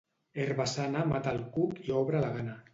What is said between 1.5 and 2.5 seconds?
cuc i obre la